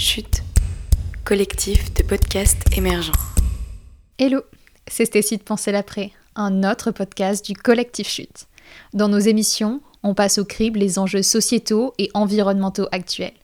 [0.00, 0.44] Chute,
[1.24, 3.10] collectif de podcasts émergents.
[4.16, 4.42] Hello,
[4.86, 8.46] c'est Stécie de Penser l'après, un autre podcast du collectif Chute.
[8.94, 13.34] Dans nos émissions, on passe au crible les enjeux sociétaux et environnementaux actuels.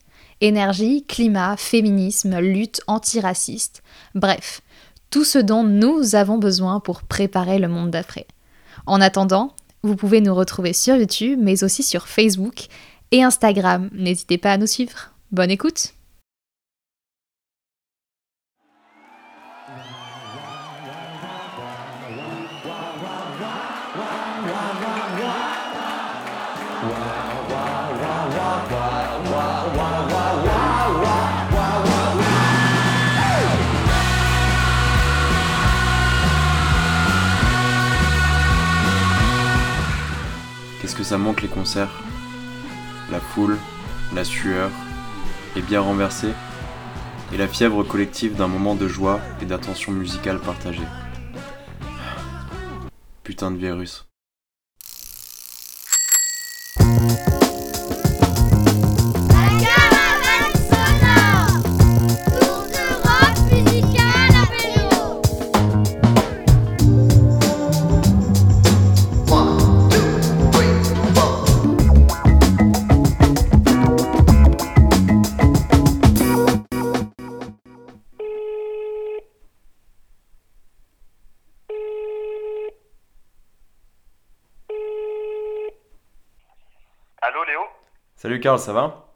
[0.41, 3.83] Énergie, climat, féminisme, lutte antiraciste,
[4.15, 4.61] bref,
[5.11, 8.29] tout ce dont nous avons besoin pour préparer le monde d'après.
[8.87, 12.67] En attendant, vous pouvez nous retrouver sur YouTube, mais aussi sur Facebook
[13.11, 13.91] et Instagram.
[13.93, 15.11] N'hésitez pas à nous suivre.
[15.33, 15.95] Bonne écoute
[41.05, 42.03] ça manque les concerts
[43.11, 43.59] La foule,
[44.15, 44.71] la sueur,
[45.55, 46.33] les bières renversées
[47.33, 50.87] et la fièvre collective d'un moment de joie et d'attention musicale partagée.
[53.23, 54.07] Putain de virus.
[87.47, 87.69] Léo
[88.17, 89.07] Salut Karl, ça va?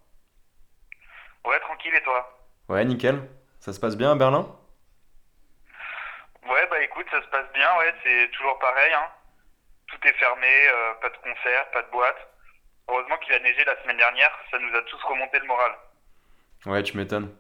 [1.45, 2.39] Ouais, tranquille et toi?
[2.69, 3.29] Ouais, nickel.
[3.61, 4.55] Ça se passe bien à Berlin?
[6.47, 9.07] Ouais, bah écoute, ça se passe bien, ouais, c'est toujours pareil, hein.
[9.87, 12.29] Tout est fermé, euh, pas de concert, pas de boîte.
[12.89, 15.73] Heureusement qu'il a neigé la semaine dernière, ça nous a tous remonté le moral.
[16.67, 17.35] Ouais, tu m'étonnes.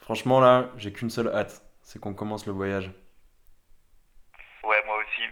[0.00, 2.90] Franchement là, j'ai qu'une seule hâte, c'est qu'on commence le voyage.
[4.62, 5.22] Ouais, moi aussi.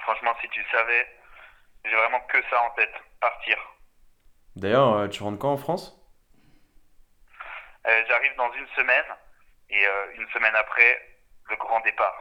[0.00, 1.06] Franchement, si tu savais,
[1.84, 3.58] j'ai vraiment que ça en tête, partir.
[4.58, 5.96] D'ailleurs, euh, tu rentres quand en France?
[7.86, 9.04] Euh, J'arrive dans une semaine,
[9.70, 11.00] et euh, une semaine après,
[11.48, 12.16] le grand départ.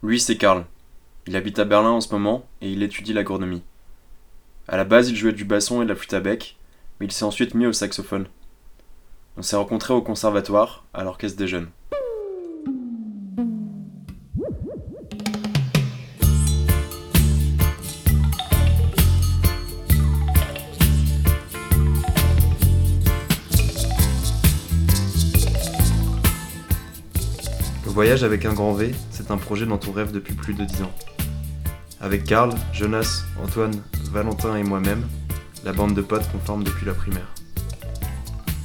[0.00, 0.64] Lui, c'est Karl.
[1.26, 3.64] Il habite à Berlin en ce moment et il étudie l'agronomie.
[4.68, 6.56] À la base, il jouait du basson et de la flûte à bec,
[7.00, 8.28] mais il s'est ensuite mis au saxophone.
[9.36, 11.72] On s'est rencontrés au conservatoire, à l'orchestre des jeunes.
[28.16, 30.82] Voyage avec un grand V, c'est un projet dont on rêve depuis plus de 10
[30.84, 30.92] ans.
[32.00, 33.74] Avec Karl, Jonas, Antoine,
[34.10, 35.06] Valentin et moi-même,
[35.64, 37.28] la bande de potes qu'on forme depuis la primaire.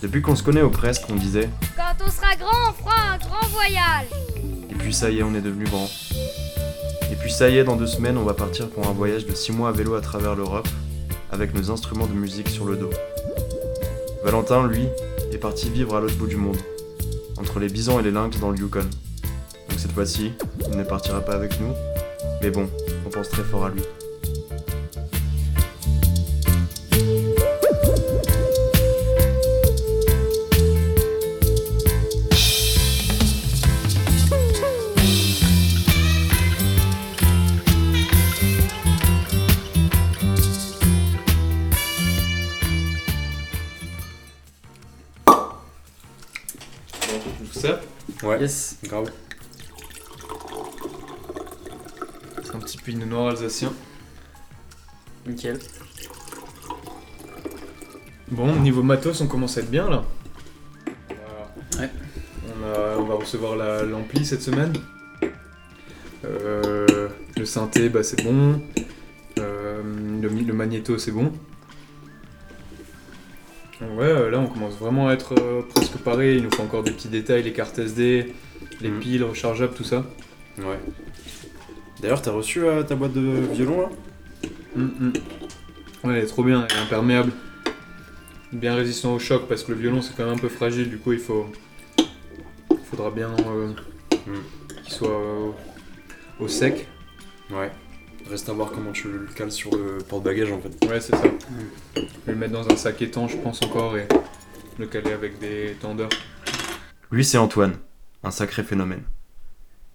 [0.01, 3.17] Depuis qu'on se connaît au presque, on disait Quand on sera grand, on fera un
[3.17, 4.07] grand voyage
[4.69, 5.89] Et puis ça y est, on est devenu grand.
[7.11, 9.35] Et puis ça y est, dans deux semaines, on va partir pour un voyage de
[9.35, 10.69] 6 mois à vélo à travers l'Europe,
[11.29, 12.91] avec nos instruments de musique sur le dos.
[14.23, 14.87] Valentin, lui,
[15.33, 16.57] est parti vivre à l'autre bout du monde,
[17.37, 18.87] entre les bisons et les lynx dans le Yukon.
[19.81, 20.31] Cette fois-ci,
[20.69, 21.73] il ne partira pas avec nous,
[22.39, 22.69] mais bon,
[23.03, 23.81] on pense très fort à lui.
[47.51, 47.79] Tout ça?
[48.23, 48.77] Ouais, Yes.
[48.83, 49.11] grave.
[52.43, 53.73] C'est un petit pinot noir alsacien.
[55.27, 55.59] Nickel.
[58.29, 60.03] Bon, niveau matos, on commence à être bien là.
[61.79, 61.89] Ouais.
[62.47, 64.73] On, a- on va recevoir la- l'ampli cette semaine.
[66.23, 68.61] Euh, le synthé, bah, c'est bon.
[69.39, 69.81] Euh,
[70.21, 71.31] le, mi- le magnéto, c'est bon.
[73.81, 76.35] Ouais, euh, là on commence vraiment à être euh, presque paré.
[76.35, 78.31] Il nous faut encore des petits détails, les cartes SD,
[78.79, 78.99] les Mhm.
[78.99, 80.05] piles rechargeables, tout ça.
[80.59, 80.77] Ouais.
[82.01, 83.19] D'ailleurs, t'as reçu euh, ta boîte de
[83.53, 83.89] violon là?
[84.75, 85.13] Hum, hum.
[86.03, 87.31] Ouais, elle est trop bien, elle est imperméable.
[88.51, 90.97] Bien résistant au choc parce que le violon c'est quand même un peu fragile, du
[90.97, 91.45] coup il faut.
[91.99, 93.73] Il faudra bien euh,
[94.27, 94.33] Mm.
[94.83, 95.49] qu'il soit euh,
[96.39, 96.87] au sec.
[97.49, 97.71] Ouais.
[98.29, 100.87] Reste à voir comment tu le cales sur le porte-bagages en fait.
[100.87, 101.23] Ouais, c'est ça.
[101.95, 104.07] Je vais le mettre dans un sac étanche, je pense encore, et
[104.77, 106.09] le caler avec des tendeurs.
[107.11, 107.77] Lui, c'est Antoine,
[108.23, 109.01] un sacré phénomène.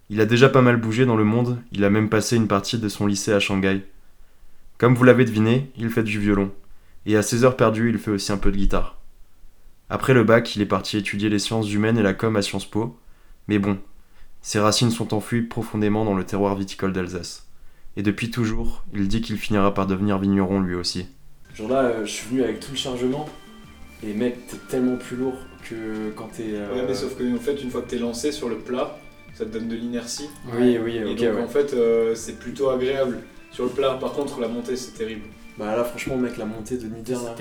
[0.08, 2.78] Il a déjà pas mal bougé dans le monde, il a même passé une partie
[2.78, 3.82] de son lycée à Shanghai.
[4.78, 6.52] Comme vous l'avez deviné, il fait du violon.
[7.06, 8.98] Et à ses heures perdues, il fait aussi un peu de guitare.
[9.88, 12.68] Après le bac, il est parti étudier les sciences humaines et la com à Sciences
[12.68, 12.98] Po.
[13.48, 13.78] Mais bon,
[14.42, 17.46] ses racines sont enfouies profondément dans le terroir viticole d'Alsace.
[17.96, 21.06] Et depuis toujours, il dit qu'il finira par devenir vigneron lui aussi.
[21.54, 23.28] Genre là, euh, je suis venu avec tout le chargement.
[24.02, 25.38] Et mec, t'es tellement plus lourd
[25.68, 26.48] que quand t'es.
[26.50, 28.98] euh, Ouais, mais sauf que en fait, une fois que t'es lancé sur le plat,
[29.36, 30.28] ça te donne de l'inertie.
[30.56, 31.42] Oui, oui, Et ok, donc ouais.
[31.42, 33.18] en fait, euh, c'est plutôt agréable.
[33.52, 35.26] Sur le plat, par contre, la montée, c'est terrible.
[35.58, 37.34] Bah là, franchement, mec, la montée de Nieder là.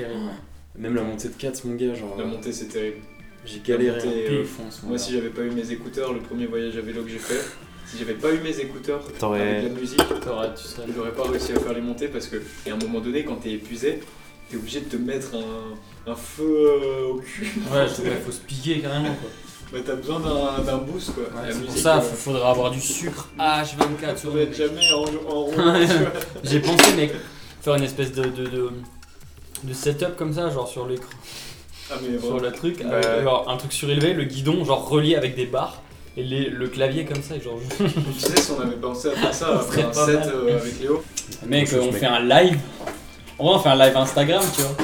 [0.78, 2.16] Même la montée de Katz, mon gars, genre.
[2.18, 2.98] La euh, montée, c'est terrible.
[3.46, 6.20] J'ai galéré montée, euh, au fond, ce Moi, si j'avais pas eu mes écouteurs, le
[6.20, 7.40] premier voyage à vélo que j'ai fait,
[7.86, 10.84] si j'avais pas eu mes écouteurs avec la musique, T'aurais- tu serais.
[10.96, 13.52] j'aurais pas réussi à faire les montées parce que, à un moment donné, quand t'es
[13.52, 14.00] épuisé,
[14.50, 17.46] t'es obligé de te mettre un, un feu euh, au cul.
[17.72, 19.30] Ouais, je- ouais, faut se piquer carrément quoi.
[19.76, 21.24] Bah, t'as besoin d'un d'un boost quoi.
[21.24, 25.02] Ouais, c'est pour ça, euh, faut- faudrait avoir du sucre H24 sur être jamais en,
[25.30, 25.52] en rond.
[26.44, 27.12] J'ai pensé, mec,
[27.62, 28.70] faire une espèce de, de, de,
[29.64, 31.10] de setup comme ça, genre sur l'écran,
[31.92, 35.16] Ah, mais sur le truc, Bah, avec, genre un truc surélevé, le guidon, genre relié
[35.18, 35.82] avec des barres,
[36.16, 37.60] et les- le clavier comme ça, genre.
[37.78, 37.90] Tu
[38.20, 41.04] sais, si on avait pensé à faire ça, faire un set euh, avec Léo,
[41.48, 42.58] Mec, on fait un live.
[43.38, 44.76] En vrai, on fait un live Instagram, tu vois.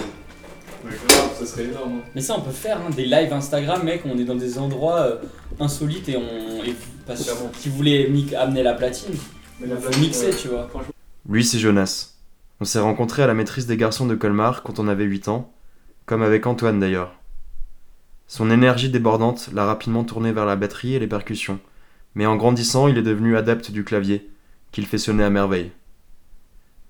[0.83, 1.99] Mais grave, ça serait énorme.
[1.99, 2.09] hein.
[2.15, 4.01] Mais ça, on peut faire hein, des lives Instagram, mec.
[4.05, 5.15] On est dans des endroits euh,
[5.59, 6.63] insolites et on.
[6.63, 6.75] Et,
[7.05, 7.51] parce Clairement.
[7.75, 9.13] voulez mi- amener la platine,
[9.59, 10.35] Mais la faut platine, mixer, ouais.
[10.35, 10.69] tu vois.
[11.27, 12.13] Lui, c'est Jonas.
[12.59, 15.51] On s'est rencontrés à la maîtrise des garçons de Colmar quand on avait 8 ans,
[16.05, 17.15] comme avec Antoine d'ailleurs.
[18.27, 21.59] Son énergie débordante l'a rapidement tourné vers la batterie et les percussions,
[22.15, 24.29] mais en grandissant, il est devenu adepte du clavier,
[24.71, 25.71] qu'il fait sonner à merveille.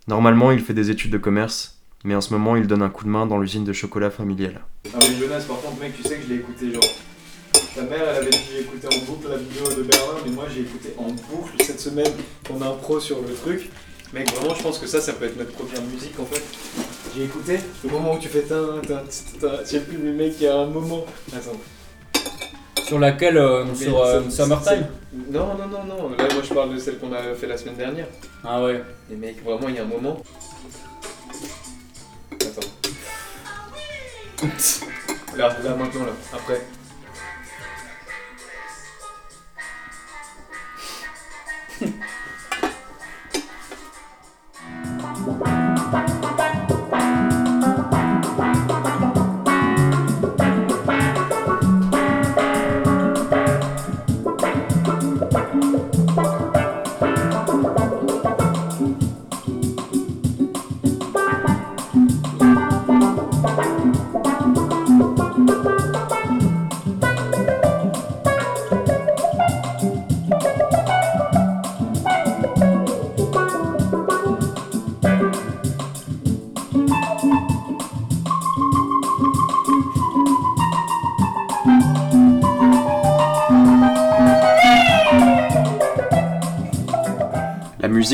[0.08, 3.04] Normalement, il fait des études de commerce, mais en ce moment, il donne un coup
[3.06, 4.62] de main dans l'usine de chocolat familiale.
[4.94, 6.82] Ah mais Jonas, par contre, mec, tu sais que je l'ai écouté genre.
[7.76, 10.62] Ta mère, elle avait dit écouter en boucle la vidéo de Berlin, mais moi j'ai
[10.62, 12.12] écouté en boucle cette semaine
[12.44, 13.70] ton impro sur le truc.
[14.14, 16.42] Mec, vraiment, je pense que ça, ça peut être notre première musique en fait.
[17.16, 20.12] J'ai écouté le moment où tu fais tin, tin, tin, tin, je sais plus, mais
[20.12, 21.06] mec, il y a un moment.
[21.34, 21.52] Attends.
[22.86, 26.10] Sur laquelle, euh, Mais sur euh, ça- Summertime c'est- Non, non, non, non.
[26.10, 28.08] Là, moi, je parle de celle qu'on a fait la semaine dernière.
[28.44, 28.84] Ah ouais.
[29.10, 30.22] Et mec, vraiment, il y a un moment.
[35.38, 36.62] Là, là, maintenant, là, après.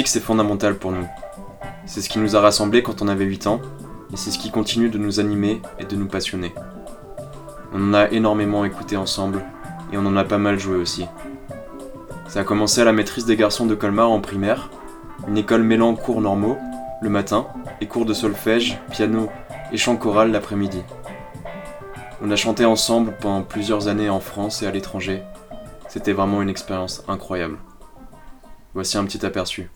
[0.06, 1.08] C'est fondamental pour nous.
[1.88, 3.62] C'est ce qui nous a rassemblés quand on avait 8 ans,
[4.14, 6.54] et c'est ce qui continue de nous animer et de nous passionner.
[7.74, 9.44] On en a énormément écouté ensemble,
[9.92, 11.08] et on en a pas mal joué aussi.
[12.28, 14.70] Ça a commencé à la maîtrise des garçons de Colmar en primaire,
[15.28, 16.58] une école mêlant cours normaux,
[17.02, 17.48] le matin,
[17.82, 19.30] et cours de solfège, piano
[19.72, 20.84] et chant choral l'après-midi.
[22.22, 25.24] On a chanté ensemble pendant plusieurs années en France et à l'étranger.
[25.88, 27.57] C'était vraiment une expérience incroyable.
[28.74, 29.69] Voici un petit aperçu.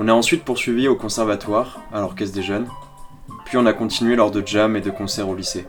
[0.00, 2.68] On a ensuite poursuivi au conservatoire, à l'orchestre des jeunes,
[3.44, 5.66] puis on a continué lors de jams et de concerts au lycée.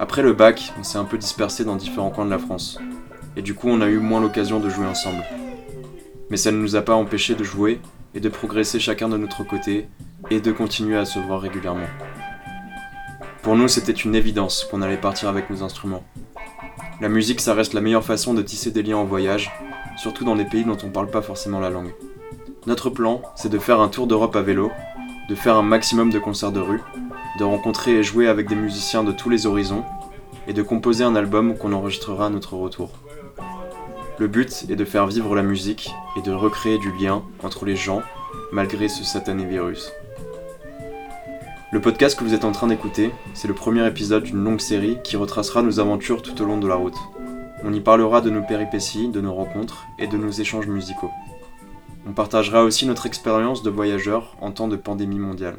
[0.00, 2.76] Après le bac, on s'est un peu dispersé dans différents coins de la France,
[3.36, 5.22] et du coup on a eu moins l'occasion de jouer ensemble.
[6.28, 7.80] Mais ça ne nous a pas empêché de jouer
[8.16, 9.86] et de progresser chacun de notre côté,
[10.28, 11.86] et de continuer à se voir régulièrement.
[13.42, 16.02] Pour nous, c'était une évidence qu'on allait partir avec nos instruments.
[17.00, 19.52] La musique, ça reste la meilleure façon de tisser des liens en voyage,
[19.96, 21.94] surtout dans des pays dont on parle pas forcément la langue.
[22.66, 24.70] Notre plan, c'est de faire un tour d'Europe à vélo,
[25.28, 26.80] de faire un maximum de concerts de rue,
[27.38, 29.84] de rencontrer et jouer avec des musiciens de tous les horizons,
[30.46, 32.90] et de composer un album qu'on enregistrera à notre retour.
[34.18, 37.76] Le but est de faire vivre la musique et de recréer du lien entre les
[37.76, 38.02] gens
[38.50, 39.92] malgré ce satané virus.
[41.70, 44.98] Le podcast que vous êtes en train d'écouter, c'est le premier épisode d'une longue série
[45.02, 46.96] qui retracera nos aventures tout au long de la route.
[47.62, 51.10] On y parlera de nos péripéties, de nos rencontres et de nos échanges musicaux.
[52.06, 55.56] On partagera aussi notre expérience de voyageur en temps de pandémie mondiale.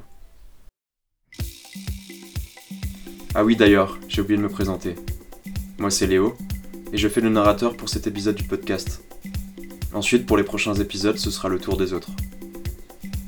[3.34, 4.96] Ah oui d'ailleurs, j'ai oublié de me présenter.
[5.80, 6.38] Moi c'est Léo,
[6.94, 9.04] et je fais le narrateur pour cet épisode du podcast.
[9.94, 12.12] Ensuite, pour les prochains épisodes, ce sera le tour des autres.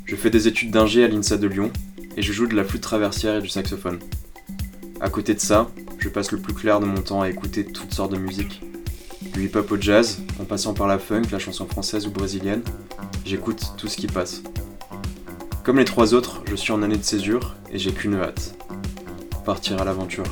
[0.06, 1.72] Je fais des études d'ingé à l'INSA de Lyon,
[2.16, 4.00] et je joue de la flûte traversière et du saxophone.
[5.02, 7.94] À côté de ça, je passe le plus clair de mon temps à écouter toutes
[7.94, 8.62] sortes de musique.
[9.34, 12.64] Du hip-hop au jazz, en passant par la funk, la chanson française ou brésilienne,
[13.28, 14.42] j'écoute tout ce qui passe.
[15.66, 18.56] Comme les trois autres, je suis en année de césure et j'ai qu'une hâte.
[19.44, 20.24] Partir à l'aventure.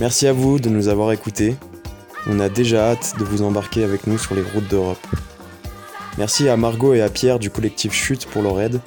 [0.00, 1.56] Merci à vous de nous avoir écoutés.
[2.26, 5.06] On a déjà hâte de vous embarquer avec nous sur les routes d'Europe.
[6.16, 8.80] Merci à Margot et à Pierre du collectif Chute pour leur aide.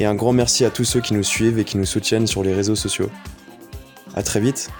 [0.00, 2.42] Et un grand merci à tous ceux qui nous suivent et qui nous soutiennent sur
[2.42, 3.10] les réseaux sociaux.
[4.16, 4.70] A très vite